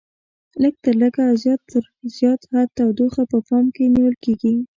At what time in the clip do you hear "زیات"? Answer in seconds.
1.43-1.61, 2.17-2.41